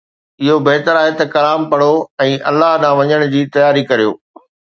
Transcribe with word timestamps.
اھو 0.41 0.55
بھتر 0.65 0.93
آھي 1.01 1.11
ته 1.19 1.25
ڪلام 1.33 1.61
پڙھو 1.71 1.93
۽ 2.27 2.31
الله 2.49 2.71
ڏانھن 2.81 2.97
وڃڻ 2.99 3.21
جي 3.33 3.41
تياري 3.53 3.83
ڪريو 3.91 4.11